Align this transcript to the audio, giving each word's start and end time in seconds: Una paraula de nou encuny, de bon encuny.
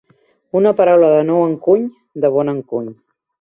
Una 0.59 0.71
paraula 0.79 1.11
de 1.11 1.19
nou 1.27 1.43
encuny, 1.49 1.85
de 2.25 2.33
bon 2.39 2.51
encuny. 2.55 2.91